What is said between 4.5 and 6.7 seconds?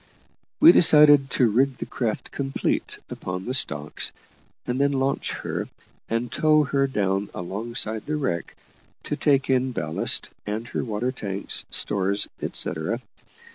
and then launch her, and tow